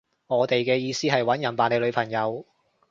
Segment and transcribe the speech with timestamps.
[0.25, 2.43] 我哋嘅意思係搵人扮你女朋友